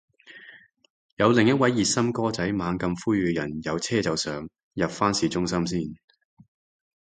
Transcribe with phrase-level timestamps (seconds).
[1.17, 5.79] 有另一位熱心哥仔猛咁呼籲人有車就上，入返市中心先